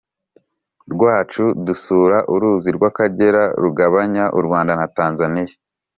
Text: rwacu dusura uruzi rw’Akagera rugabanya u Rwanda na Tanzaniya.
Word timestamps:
rwacu 0.93 1.43
dusura 1.65 2.17
uruzi 2.33 2.69
rw’Akagera 2.77 3.43
rugabanya 3.63 4.23
u 4.37 4.39
Rwanda 4.45 4.73
na 4.79 4.87
Tanzaniya. 4.97 5.55